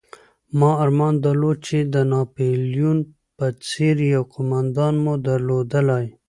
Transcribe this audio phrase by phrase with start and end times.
[0.59, 2.97] ما ارمان درلود چې د ناپلیون
[3.37, 6.05] په څېر یو قومندان مو درلودلای.